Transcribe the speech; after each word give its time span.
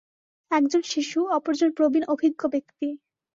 একজন 0.51 0.81
শিশু, 0.83 1.19
অপরজন 1.37 1.69
প্রবীণ 1.71 2.03
অভিজ্ঞ 2.07 2.41
ব্যক্তি। 2.47 2.87